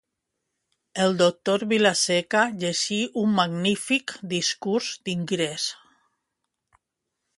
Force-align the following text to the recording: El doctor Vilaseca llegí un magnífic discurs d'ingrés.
El 1.03 1.11
doctor 1.19 1.65
Vilaseca 1.73 2.45
llegí 2.63 2.99
un 3.25 3.35
magnífic 3.41 4.15
discurs 4.33 4.89
d'ingrés. 5.07 5.71